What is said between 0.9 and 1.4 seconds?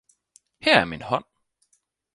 hånd!